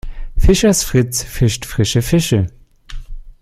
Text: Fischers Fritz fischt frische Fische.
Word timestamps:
Fischers 0.35 0.83
Fritz 0.83 1.21
fischt 1.21 1.63
frische 1.63 2.01
Fische. 2.01 2.47